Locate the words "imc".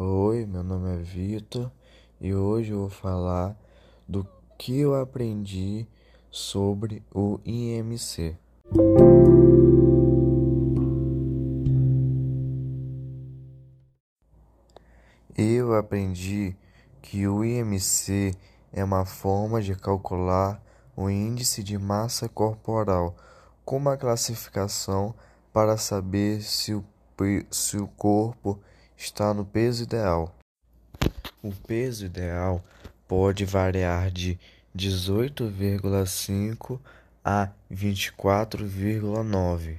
7.44-8.36, 17.44-18.36